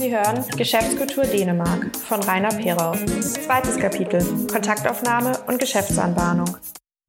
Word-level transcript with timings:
Sie 0.00 0.16
hören 0.16 0.42
Geschäftskultur 0.56 1.24
Dänemark 1.24 1.94
von 1.94 2.22
Rainer 2.22 2.48
Perau. 2.48 2.92
Zweites 3.20 3.76
Kapitel 3.76 4.22
Kontaktaufnahme 4.50 5.32
und 5.46 5.58
Geschäftsanbahnung. 5.58 6.56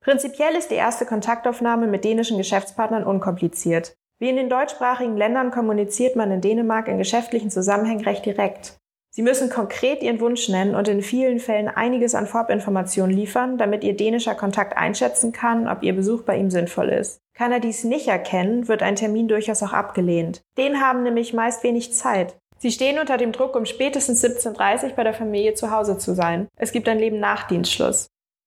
Prinzipiell 0.01 0.55
ist 0.57 0.71
die 0.71 0.75
erste 0.75 1.05
Kontaktaufnahme 1.05 1.87
mit 1.87 2.03
dänischen 2.03 2.37
Geschäftspartnern 2.37 3.05
unkompliziert. 3.05 3.95
Wie 4.19 4.27
in 4.27 4.35
den 4.35 4.49
deutschsprachigen 4.49 5.15
Ländern 5.15 5.51
kommuniziert 5.51 6.17
man 6.17 6.31
in 6.31 6.41
Dänemark 6.41 6.89
in 6.89 6.97
geschäftlichen 6.97 7.49
Zusammenhängen 7.49 8.03
recht 8.03 8.25
direkt. 8.25 8.75
Sie 9.09 9.21
müssen 9.21 9.49
konkret 9.49 10.03
Ihren 10.03 10.19
Wunsch 10.19 10.49
nennen 10.49 10.75
und 10.75 10.89
in 10.89 11.01
vielen 11.01 11.39
Fällen 11.39 11.69
einiges 11.69 12.13
an 12.13 12.27
Vorabinformationen 12.27 13.15
liefern, 13.15 13.57
damit 13.57 13.85
Ihr 13.85 13.95
dänischer 13.95 14.35
Kontakt 14.35 14.75
einschätzen 14.75 15.31
kann, 15.31 15.69
ob 15.69 15.81
Ihr 15.83 15.95
Besuch 15.95 16.23
bei 16.23 16.35
ihm 16.35 16.51
sinnvoll 16.51 16.89
ist. 16.89 17.21
Kann 17.33 17.53
er 17.53 17.61
dies 17.61 17.85
nicht 17.85 18.09
erkennen, 18.09 18.67
wird 18.67 18.83
ein 18.83 18.97
Termin 18.97 19.29
durchaus 19.29 19.63
auch 19.63 19.71
abgelehnt. 19.71 20.41
Den 20.57 20.81
haben 20.81 21.03
nämlich 21.03 21.33
meist 21.33 21.63
wenig 21.63 21.93
Zeit. 21.93 22.35
Sie 22.61 22.71
stehen 22.71 22.99
unter 22.99 23.17
dem 23.17 23.31
Druck, 23.31 23.55
um 23.55 23.65
spätestens 23.65 24.23
17.30 24.23 24.83
Uhr 24.83 24.89
bei 24.91 25.03
der 25.03 25.15
Familie 25.15 25.55
zu 25.55 25.71
Hause 25.71 25.97
zu 25.97 26.13
sein. 26.13 26.47
Es 26.55 26.71
gibt 26.71 26.87
ein 26.87 26.99
Leben 26.99 27.19
nach 27.19 27.47
Dienstschluss. 27.47 28.05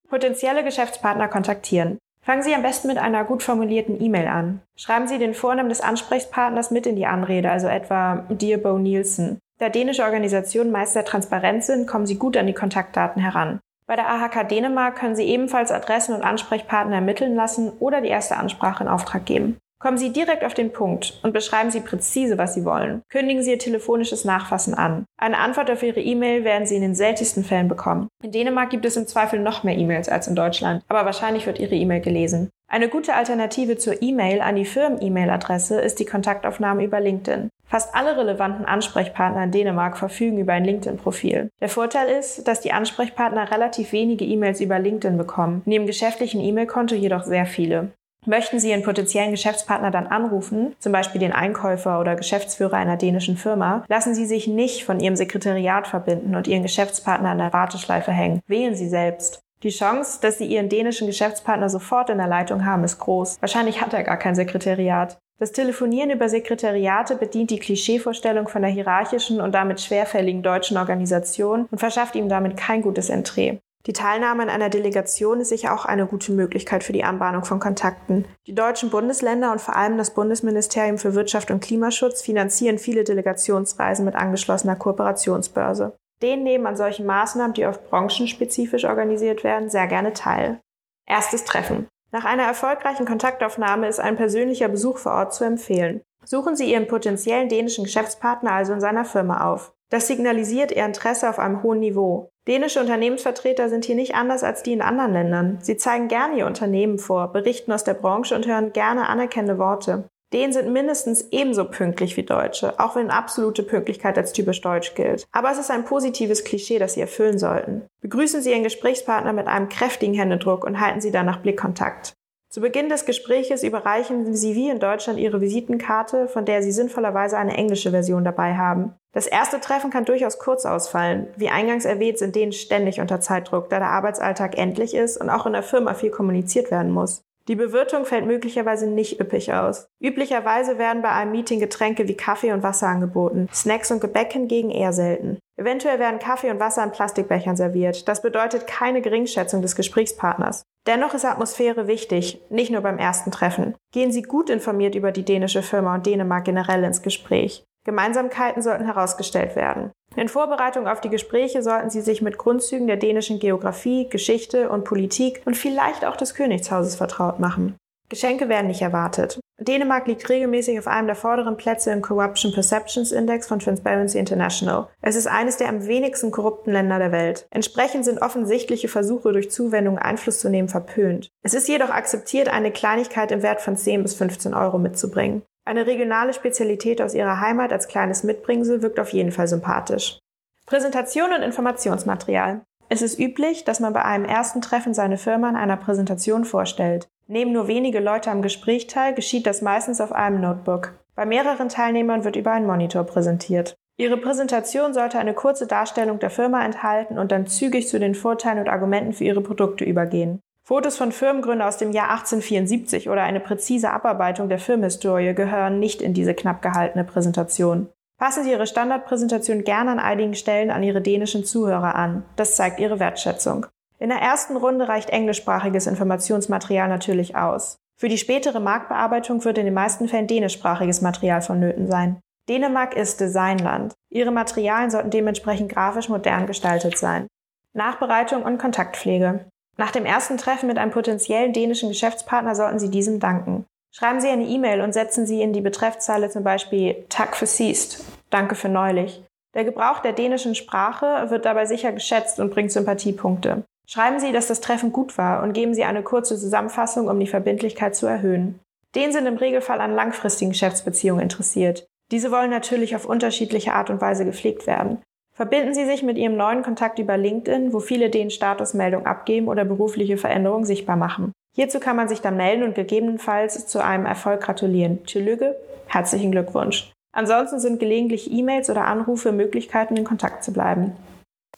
Potenzielle 0.08 0.62
Geschäftspartner 0.62 1.26
kontaktieren. 1.26 1.98
Fangen 2.22 2.44
Sie 2.44 2.54
am 2.54 2.62
besten 2.62 2.86
mit 2.86 2.98
einer 2.98 3.24
gut 3.24 3.42
formulierten 3.42 4.00
E-Mail 4.00 4.28
an. 4.28 4.60
Schreiben 4.76 5.08
Sie 5.08 5.18
den 5.18 5.34
Vornamen 5.34 5.68
des 5.68 5.80
Ansprechpartners 5.80 6.70
mit 6.70 6.86
in 6.86 6.94
die 6.94 7.06
Anrede, 7.06 7.50
also 7.50 7.66
etwa 7.66 8.24
Dear 8.28 8.58
Bo 8.58 8.78
Nielsen. 8.78 9.40
Da 9.58 9.68
dänische 9.68 10.04
Organisationen 10.04 10.70
meist 10.70 10.92
sehr 10.92 11.04
transparent 11.04 11.64
sind, 11.64 11.88
kommen 11.88 12.06
sie 12.06 12.16
gut 12.16 12.36
an 12.36 12.46
die 12.46 12.54
Kontaktdaten 12.54 13.20
heran. 13.20 13.58
Bei 13.88 13.96
der 13.96 14.08
AHK 14.08 14.48
Dänemark 14.48 14.94
können 14.94 15.16
Sie 15.16 15.24
ebenfalls 15.24 15.72
Adressen 15.72 16.14
und 16.14 16.22
Ansprechpartner 16.22 16.94
ermitteln 16.94 17.34
lassen 17.34 17.72
oder 17.80 18.00
die 18.00 18.08
erste 18.10 18.36
Ansprache 18.36 18.84
in 18.84 18.88
Auftrag 18.88 19.26
geben. 19.26 19.58
Kommen 19.78 19.98
Sie 19.98 20.12
direkt 20.12 20.44
auf 20.44 20.54
den 20.54 20.72
Punkt 20.72 21.20
und 21.22 21.32
beschreiben 21.32 21.70
Sie 21.70 21.80
präzise, 21.80 22.38
was 22.38 22.54
Sie 22.54 22.64
wollen. 22.64 23.02
Kündigen 23.10 23.42
Sie 23.42 23.50
Ihr 23.50 23.58
telefonisches 23.58 24.24
Nachfassen 24.24 24.74
an. 24.74 25.04
Eine 25.18 25.38
Antwort 25.38 25.70
auf 25.70 25.82
Ihre 25.82 26.00
E-Mail 26.00 26.44
werden 26.44 26.66
Sie 26.66 26.76
in 26.76 26.82
den 26.82 26.94
seltensten 26.94 27.44
Fällen 27.44 27.68
bekommen. 27.68 28.08
In 28.22 28.32
Dänemark 28.32 28.70
gibt 28.70 28.86
es 28.86 28.96
im 28.96 29.06
Zweifel 29.06 29.40
noch 29.40 29.62
mehr 29.62 29.76
E-Mails 29.76 30.08
als 30.08 30.26
in 30.26 30.36
Deutschland, 30.36 30.82
aber 30.88 31.04
wahrscheinlich 31.04 31.46
wird 31.46 31.58
Ihre 31.58 31.74
E-Mail 31.74 32.00
gelesen. 32.00 32.50
Eine 32.66 32.88
gute 32.88 33.14
Alternative 33.14 33.76
zur 33.76 34.00
E-Mail 34.02 34.40
an 34.40 34.56
die 34.56 34.64
Firmen-E-Mail-Adresse 34.64 35.80
ist 35.80 36.00
die 36.00 36.06
Kontaktaufnahme 36.06 36.82
über 36.82 36.98
LinkedIn. 36.98 37.50
Fast 37.66 37.94
alle 37.94 38.16
relevanten 38.16 38.64
Ansprechpartner 38.64 39.44
in 39.44 39.50
Dänemark 39.50 39.96
verfügen 39.96 40.38
über 40.38 40.54
ein 40.54 40.64
LinkedIn-Profil. 40.64 41.50
Der 41.60 41.68
Vorteil 41.68 42.08
ist, 42.08 42.48
dass 42.48 42.60
die 42.60 42.72
Ansprechpartner 42.72 43.50
relativ 43.50 43.92
wenige 43.92 44.24
E-Mails 44.24 44.60
über 44.60 44.78
LinkedIn 44.78 45.18
bekommen, 45.18 45.62
neben 45.66 45.86
geschäftlichen 45.86 46.40
E-Mail-Konto 46.40 46.94
jedoch 46.94 47.24
sehr 47.24 47.46
viele. 47.46 47.92
Möchten 48.26 48.58
Sie 48.58 48.70
Ihren 48.70 48.82
potenziellen 48.82 49.30
Geschäftspartner 49.30 49.90
dann 49.90 50.06
anrufen, 50.06 50.74
zum 50.78 50.92
Beispiel 50.92 51.20
den 51.20 51.32
Einkäufer 51.32 52.00
oder 52.00 52.16
Geschäftsführer 52.16 52.74
einer 52.74 52.96
dänischen 52.96 53.36
Firma, 53.36 53.84
lassen 53.88 54.14
Sie 54.14 54.24
sich 54.24 54.46
nicht 54.46 54.84
von 54.84 54.98
Ihrem 54.98 55.16
Sekretariat 55.16 55.86
verbinden 55.86 56.34
und 56.34 56.46
Ihren 56.46 56.62
Geschäftspartner 56.62 57.30
an 57.30 57.38
der 57.38 57.52
Warteschleife 57.52 58.12
hängen. 58.12 58.40
Wählen 58.46 58.74
Sie 58.74 58.88
selbst. 58.88 59.40
Die 59.62 59.70
Chance, 59.70 60.18
dass 60.20 60.38
Sie 60.38 60.46
Ihren 60.46 60.68
dänischen 60.68 61.06
Geschäftspartner 61.06 61.68
sofort 61.68 62.10
in 62.10 62.18
der 62.18 62.26
Leitung 62.26 62.64
haben, 62.64 62.84
ist 62.84 62.98
groß. 62.98 63.38
Wahrscheinlich 63.40 63.80
hat 63.80 63.92
er 63.92 64.04
gar 64.04 64.18
kein 64.18 64.34
Sekretariat. 64.34 65.18
Das 65.38 65.52
Telefonieren 65.52 66.10
über 66.10 66.28
Sekretariate 66.28 67.16
bedient 67.16 67.50
die 67.50 67.58
Klischeevorstellung 67.58 68.46
von 68.48 68.62
der 68.62 68.70
hierarchischen 68.70 69.40
und 69.40 69.52
damit 69.52 69.80
schwerfälligen 69.80 70.42
deutschen 70.42 70.76
Organisation 70.76 71.66
und 71.70 71.78
verschafft 71.78 72.14
ihm 72.14 72.28
damit 72.28 72.56
kein 72.56 72.82
gutes 72.82 73.10
Entree. 73.10 73.58
Die 73.86 73.92
Teilnahme 73.92 74.44
an 74.44 74.48
einer 74.48 74.70
Delegation 74.70 75.40
ist 75.40 75.50
sicher 75.50 75.74
auch 75.74 75.84
eine 75.84 76.06
gute 76.06 76.32
Möglichkeit 76.32 76.82
für 76.82 76.94
die 76.94 77.04
Anbahnung 77.04 77.44
von 77.44 77.60
Kontakten. 77.60 78.24
Die 78.46 78.54
deutschen 78.54 78.88
Bundesländer 78.88 79.52
und 79.52 79.60
vor 79.60 79.76
allem 79.76 79.98
das 79.98 80.14
Bundesministerium 80.14 80.96
für 80.96 81.14
Wirtschaft 81.14 81.50
und 81.50 81.62
Klimaschutz 81.62 82.22
finanzieren 82.22 82.78
viele 82.78 83.04
Delegationsreisen 83.04 84.06
mit 84.06 84.14
angeschlossener 84.14 84.76
Kooperationsbörse. 84.76 85.98
Denen 86.22 86.44
nehmen 86.44 86.66
an 86.66 86.76
solchen 86.76 87.04
Maßnahmen, 87.04 87.52
die 87.52 87.66
oft 87.66 87.90
branchenspezifisch 87.90 88.86
organisiert 88.86 89.44
werden, 89.44 89.68
sehr 89.68 89.86
gerne 89.86 90.14
teil. 90.14 90.60
Erstes 91.06 91.44
Treffen. 91.44 91.86
Nach 92.10 92.24
einer 92.24 92.44
erfolgreichen 92.44 93.04
Kontaktaufnahme 93.04 93.88
ist 93.88 94.00
ein 94.00 94.16
persönlicher 94.16 94.68
Besuch 94.68 94.96
vor 94.96 95.12
Ort 95.12 95.34
zu 95.34 95.44
empfehlen. 95.44 96.00
Suchen 96.24 96.56
Sie 96.56 96.70
Ihren 96.72 96.86
potenziellen 96.86 97.50
dänischen 97.50 97.84
Geschäftspartner 97.84 98.52
also 98.52 98.72
in 98.72 98.80
seiner 98.80 99.04
Firma 99.04 99.52
auf. 99.52 99.74
Das 99.90 100.06
signalisiert 100.06 100.72
Ihr 100.72 100.86
Interesse 100.86 101.28
auf 101.28 101.38
einem 101.38 101.62
hohen 101.62 101.80
Niveau. 101.80 102.30
Dänische 102.46 102.80
Unternehmensvertreter 102.80 103.70
sind 103.70 103.86
hier 103.86 103.94
nicht 103.94 104.14
anders 104.14 104.44
als 104.44 104.62
die 104.62 104.74
in 104.74 104.82
anderen 104.82 105.14
Ländern. 105.14 105.58
Sie 105.62 105.78
zeigen 105.78 106.08
gerne 106.08 106.36
ihr 106.36 106.46
Unternehmen 106.46 106.98
vor, 106.98 107.32
berichten 107.32 107.72
aus 107.72 107.84
der 107.84 107.94
Branche 107.94 108.34
und 108.34 108.46
hören 108.46 108.74
gerne 108.74 109.08
anerkennende 109.08 109.58
Worte. 109.58 110.04
Dänen 110.34 110.52
sind 110.52 110.70
mindestens 110.70 111.28
ebenso 111.30 111.64
pünktlich 111.64 112.16
wie 112.18 112.24
Deutsche, 112.24 112.78
auch 112.78 112.96
wenn 112.96 113.10
absolute 113.10 113.62
Pünktlichkeit 113.62 114.18
als 114.18 114.32
typisch 114.32 114.60
deutsch 114.60 114.94
gilt. 114.94 115.24
Aber 115.32 115.50
es 115.52 115.58
ist 115.58 115.70
ein 115.70 115.84
positives 115.86 116.44
Klischee, 116.44 116.78
das 116.78 116.94
Sie 116.94 117.00
erfüllen 117.00 117.38
sollten. 117.38 117.86
Begrüßen 118.02 118.42
Sie 118.42 118.50
Ihren 118.50 118.64
Gesprächspartner 118.64 119.32
mit 119.32 119.46
einem 119.46 119.70
kräftigen 119.70 120.14
Händedruck 120.14 120.64
und 120.64 120.80
halten 120.80 121.00
Sie 121.00 121.12
danach 121.12 121.38
Blickkontakt. 121.38 122.12
Zu 122.50 122.60
Beginn 122.60 122.88
des 122.88 123.06
Gespräches 123.06 123.62
überreichen 123.62 124.34
Sie 124.34 124.54
wie 124.54 124.68
in 124.68 124.80
Deutschland 124.80 125.18
Ihre 125.18 125.40
Visitenkarte, 125.40 126.28
von 126.28 126.44
der 126.44 126.62
Sie 126.62 126.72
sinnvollerweise 126.72 127.38
eine 127.38 127.56
englische 127.56 127.90
Version 127.90 128.24
dabei 128.24 128.56
haben. 128.56 128.94
Das 129.14 129.28
erste 129.28 129.60
Treffen 129.60 129.90
kann 129.90 130.04
durchaus 130.04 130.38
kurz 130.38 130.66
ausfallen. 130.66 131.28
Wie 131.36 131.48
eingangs 131.48 131.84
erwähnt, 131.84 132.18
sind 132.18 132.34
denen 132.34 132.52
ständig 132.52 133.00
unter 133.00 133.20
Zeitdruck, 133.20 133.70
da 133.70 133.78
der 133.78 133.88
Arbeitsalltag 133.88 134.58
endlich 134.58 134.94
ist 134.94 135.16
und 135.16 135.30
auch 135.30 135.46
in 135.46 135.52
der 135.52 135.62
Firma 135.62 135.94
viel 135.94 136.10
kommuniziert 136.10 136.72
werden 136.72 136.90
muss. 136.90 137.22
Die 137.46 137.56
Bewirtung 137.56 138.06
fällt 138.06 138.26
möglicherweise 138.26 138.86
nicht 138.86 139.20
üppig 139.20 139.52
aus. 139.52 139.86
Üblicherweise 140.00 140.78
werden 140.78 141.02
bei 141.02 141.10
einem 141.10 141.30
Meeting 141.30 141.60
Getränke 141.60 142.08
wie 142.08 142.16
Kaffee 142.16 142.52
und 142.52 142.62
Wasser 142.62 142.88
angeboten, 142.88 143.48
Snacks 143.52 143.90
und 143.90 144.00
Gebäck 144.00 144.32
hingegen 144.32 144.70
eher 144.70 144.94
selten. 144.94 145.38
Eventuell 145.56 145.98
werden 145.98 146.18
Kaffee 146.18 146.50
und 146.50 146.58
Wasser 146.58 146.82
in 146.82 146.90
Plastikbechern 146.90 147.56
serviert. 147.56 148.08
Das 148.08 148.22
bedeutet 148.22 148.66
keine 148.66 149.02
Geringschätzung 149.02 149.60
des 149.60 149.76
Gesprächspartners. 149.76 150.62
Dennoch 150.86 151.14
ist 151.14 151.26
Atmosphäre 151.26 151.86
wichtig, 151.86 152.40
nicht 152.48 152.72
nur 152.72 152.80
beim 152.80 152.98
ersten 152.98 153.30
Treffen. 153.30 153.74
Gehen 153.92 154.10
Sie 154.10 154.22
gut 154.22 154.50
informiert 154.50 154.94
über 154.94 155.12
die 155.12 155.24
dänische 155.24 155.62
Firma 155.62 155.94
und 155.94 156.06
Dänemark 156.06 156.46
generell 156.46 156.82
ins 156.82 157.02
Gespräch. 157.02 157.64
Gemeinsamkeiten 157.84 158.62
sollten 158.62 158.84
herausgestellt 158.84 159.56
werden. 159.56 159.92
In 160.16 160.28
Vorbereitung 160.28 160.86
auf 160.86 161.00
die 161.00 161.10
Gespräche 161.10 161.62
sollten 161.62 161.90
Sie 161.90 162.00
sich 162.00 162.22
mit 162.22 162.38
Grundzügen 162.38 162.86
der 162.86 162.96
dänischen 162.96 163.40
Geografie, 163.40 164.08
Geschichte 164.08 164.70
und 164.70 164.84
Politik 164.84 165.42
und 165.44 165.56
vielleicht 165.56 166.04
auch 166.04 166.16
des 166.16 166.34
Königshauses 166.34 166.96
vertraut 166.96 167.40
machen. 167.40 167.76
Geschenke 168.08 168.48
werden 168.48 168.68
nicht 168.68 168.82
erwartet. 168.82 169.40
Dänemark 169.58 170.06
liegt 170.06 170.28
regelmäßig 170.28 170.78
auf 170.78 170.88
einem 170.88 171.06
der 171.06 171.16
vorderen 171.16 171.56
Plätze 171.56 171.90
im 171.92 172.02
Corruption 172.02 172.52
Perceptions 172.52 173.12
Index 173.12 173.46
von 173.46 173.60
Transparency 173.60 174.18
International. 174.18 174.88
Es 175.00 175.16
ist 175.16 175.26
eines 175.26 175.56
der 175.56 175.68
am 175.68 175.86
wenigsten 175.86 176.30
korrupten 176.30 176.72
Länder 176.72 176.98
der 176.98 177.12
Welt. 177.12 177.46
Entsprechend 177.50 178.04
sind 178.04 178.20
offensichtliche 178.20 178.88
Versuche, 178.88 179.32
durch 179.32 179.50
Zuwendung 179.50 179.98
Einfluss 179.98 180.40
zu 180.40 180.48
nehmen, 180.48 180.68
verpönt. 180.68 181.28
Es 181.42 181.54
ist 181.54 181.68
jedoch 181.68 181.90
akzeptiert, 181.90 182.48
eine 182.48 182.72
Kleinigkeit 182.72 183.30
im 183.30 183.42
Wert 183.42 183.60
von 183.60 183.76
10 183.76 184.02
bis 184.02 184.14
15 184.14 184.54
Euro 184.54 184.78
mitzubringen. 184.78 185.42
Eine 185.66 185.86
regionale 185.86 186.34
Spezialität 186.34 187.00
aus 187.00 187.14
ihrer 187.14 187.40
Heimat 187.40 187.72
als 187.72 187.88
kleines 187.88 188.22
Mitbringsel 188.22 188.82
wirkt 188.82 189.00
auf 189.00 189.14
jeden 189.14 189.32
Fall 189.32 189.48
sympathisch. 189.48 190.18
Präsentation 190.66 191.32
und 191.32 191.42
Informationsmaterial. 191.42 192.62
Es 192.90 193.00
ist 193.00 193.18
üblich, 193.18 193.64
dass 193.64 193.80
man 193.80 193.94
bei 193.94 194.04
einem 194.04 194.26
ersten 194.26 194.60
Treffen 194.60 194.92
seine 194.92 195.16
Firma 195.16 195.48
in 195.48 195.56
einer 195.56 195.78
Präsentation 195.78 196.44
vorstellt. 196.44 197.08
Nehmen 197.26 197.52
nur 197.52 197.66
wenige 197.66 198.00
Leute 198.00 198.30
am 198.30 198.42
Gespräch 198.42 198.86
teil, 198.86 199.14
geschieht 199.14 199.46
das 199.46 199.62
meistens 199.62 200.02
auf 200.02 200.12
einem 200.12 200.42
Notebook. 200.42 200.92
Bei 201.14 201.24
mehreren 201.24 201.70
Teilnehmern 201.70 202.24
wird 202.24 202.36
über 202.36 202.52
einen 202.52 202.66
Monitor 202.66 203.04
präsentiert. 203.04 203.74
Ihre 203.96 204.18
Präsentation 204.18 204.92
sollte 204.92 205.18
eine 205.18 205.34
kurze 205.34 205.66
Darstellung 205.66 206.18
der 206.18 206.30
Firma 206.30 206.64
enthalten 206.64 207.18
und 207.18 207.32
dann 207.32 207.46
zügig 207.46 207.88
zu 207.88 207.98
den 207.98 208.14
Vorteilen 208.14 208.58
und 208.58 208.68
Argumenten 208.68 209.12
für 209.12 209.24
ihre 209.24 209.40
Produkte 209.40 209.84
übergehen. 209.84 210.40
Fotos 210.66 210.96
von 210.96 211.12
Firmengründern 211.12 211.68
aus 211.68 211.76
dem 211.76 211.92
Jahr 211.92 212.08
1874 212.08 213.10
oder 213.10 213.22
eine 213.22 213.40
präzise 213.40 213.90
Abarbeitung 213.90 214.48
der 214.48 214.58
Firmenhistorie 214.58 215.34
gehören 215.34 215.78
nicht 215.78 216.00
in 216.00 216.14
diese 216.14 216.32
knapp 216.32 216.62
gehaltene 216.62 217.04
Präsentation. 217.04 217.88
Passen 218.16 218.44
Sie 218.44 218.50
Ihre 218.50 218.66
Standardpräsentation 218.66 219.64
gerne 219.64 219.90
an 219.90 219.98
einigen 219.98 220.34
Stellen 220.34 220.70
an 220.70 220.82
Ihre 220.82 221.02
dänischen 221.02 221.44
Zuhörer 221.44 221.94
an. 221.94 222.24
Das 222.36 222.56
zeigt 222.56 222.80
Ihre 222.80 222.98
Wertschätzung. 222.98 223.66
In 223.98 224.08
der 224.08 224.22
ersten 224.22 224.56
Runde 224.56 224.88
reicht 224.88 225.10
englischsprachiges 225.10 225.86
Informationsmaterial 225.86 226.88
natürlich 226.88 227.36
aus. 227.36 227.76
Für 227.96 228.08
die 228.08 228.16
spätere 228.16 228.58
Marktbearbeitung 228.58 229.44
wird 229.44 229.58
in 229.58 229.66
den 229.66 229.74
meisten 229.74 230.08
Fällen 230.08 230.26
dänischsprachiges 230.26 231.02
Material 231.02 231.42
vonnöten 231.42 231.88
sein. 231.88 232.20
Dänemark 232.48 232.96
ist 232.96 233.20
Designland. 233.20 233.92
Ihre 234.08 234.30
Materialien 234.30 234.90
sollten 234.90 235.10
dementsprechend 235.10 235.70
grafisch 235.70 236.08
modern 236.08 236.46
gestaltet 236.46 236.96
sein. 236.96 237.26
Nachbereitung 237.74 238.44
und 238.44 238.56
Kontaktpflege. 238.56 239.46
Nach 239.76 239.90
dem 239.90 240.04
ersten 240.04 240.36
Treffen 240.36 240.66
mit 240.66 240.78
einem 240.78 240.92
potenziellen 240.92 241.52
dänischen 241.52 241.88
Geschäftspartner 241.88 242.54
sollten 242.54 242.78
Sie 242.78 242.90
diesem 242.90 243.18
danken. 243.20 243.64
Schreiben 243.92 244.20
Sie 244.20 244.28
eine 244.28 244.44
E-Mail 244.44 244.80
und 244.80 244.92
setzen 244.92 245.26
Sie 245.26 245.42
in 245.42 245.52
die 245.52 245.60
Betreffzeile 245.60 246.30
zum 246.30 246.42
Beispiel 246.42 247.04
Tag 247.08 247.36
für 247.36 247.46
Siest, 247.46 248.04
danke 248.30 248.54
für 248.54 248.68
neulich. 248.68 249.22
Der 249.54 249.64
Gebrauch 249.64 250.00
der 250.00 250.12
dänischen 250.12 250.54
Sprache 250.54 251.30
wird 251.30 251.44
dabei 251.44 251.66
sicher 251.66 251.92
geschätzt 251.92 252.40
und 252.40 252.50
bringt 252.50 252.72
Sympathiepunkte. 252.72 253.62
Schreiben 253.86 254.18
Sie, 254.18 254.32
dass 254.32 254.48
das 254.48 254.60
Treffen 254.60 254.92
gut 254.92 255.16
war 255.16 255.42
und 255.42 255.52
geben 255.52 255.74
Sie 255.74 255.84
eine 255.84 256.02
kurze 256.02 256.38
Zusammenfassung, 256.38 257.08
um 257.08 257.20
die 257.20 257.26
Verbindlichkeit 257.26 257.94
zu 257.94 258.06
erhöhen. 258.06 258.58
Den 258.94 259.12
sind 259.12 259.26
im 259.26 259.36
Regelfall 259.36 259.80
an 259.80 259.94
langfristigen 259.94 260.52
Geschäftsbeziehungen 260.52 261.22
interessiert. 261.22 261.86
Diese 262.10 262.30
wollen 262.30 262.50
natürlich 262.50 262.96
auf 262.96 263.06
unterschiedliche 263.06 263.74
Art 263.74 263.90
und 263.90 264.00
Weise 264.00 264.24
gepflegt 264.24 264.66
werden. 264.66 265.02
Verbinden 265.34 265.74
Sie 265.74 265.84
sich 265.84 266.04
mit 266.04 266.16
Ihrem 266.16 266.36
neuen 266.36 266.62
Kontakt 266.62 267.00
über 267.00 267.16
LinkedIn, 267.16 267.72
wo 267.72 267.80
viele 267.80 268.08
den 268.08 268.30
Statusmeldung 268.30 269.04
abgeben 269.04 269.48
oder 269.48 269.64
berufliche 269.64 270.16
Veränderungen 270.16 270.64
sichtbar 270.64 270.94
machen. 270.96 271.32
Hierzu 271.56 271.80
kann 271.80 271.96
man 271.96 272.08
sich 272.08 272.20
dann 272.20 272.36
melden 272.36 272.62
und 272.62 272.76
gegebenenfalls 272.76 273.66
zu 273.66 273.82
einem 273.82 274.06
Erfolg 274.06 274.42
gratulieren. 274.42 275.04
Tschüllüge, 275.04 275.56
herzlichen 275.86 276.30
Glückwunsch. 276.30 276.92
Ansonsten 277.12 277.58
sind 277.60 277.80
gelegentlich 277.80 278.32
E-Mails 278.32 278.70
oder 278.70 278.86
Anrufe 278.86 279.32
Möglichkeiten, 279.32 279.96
in 279.96 280.04
Kontakt 280.04 280.44
zu 280.44 280.52
bleiben. 280.52 280.92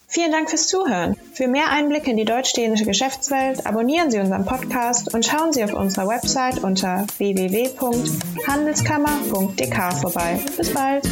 Vielen 0.09 0.33
Dank 0.33 0.49
fürs 0.49 0.69
Zuhören. 0.69 1.17
Für 1.33 1.49
mehr 1.49 1.71
Einblicke 1.71 2.11
in 2.11 2.17
die 2.17 2.25
deutsch-dänische 2.25 2.85
Geschäftswelt 2.85 3.67
abonnieren 3.67 4.09
Sie 4.11 4.21
unseren 4.21 4.45
Podcast 4.45 5.13
und 5.13 5.27
schauen 5.27 5.53
Sie 5.53 5.65
auf 5.65 5.75
unserer 5.75 6.07
Website 6.09 6.63
unter 6.63 7.05
www.handelskammer.dk 7.19 10.01
vorbei. 10.01 10.39
Bis 10.57 10.73
bald! 10.73 11.05